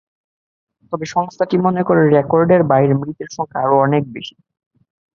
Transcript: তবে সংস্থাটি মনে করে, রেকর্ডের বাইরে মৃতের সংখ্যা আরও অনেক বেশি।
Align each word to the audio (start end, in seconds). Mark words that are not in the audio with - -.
তবে 0.93 1.05
সংস্থাটি 1.07 1.55
মনে 1.57 1.81
করে, 1.83 2.01
রেকর্ডের 2.09 2.61
বাইরে 2.63 2.93
মৃতের 2.93 3.29
সংখ্যা 3.31 3.59
আরও 3.63 3.75
অনেক 3.77 4.03
বেশি। 4.15 4.35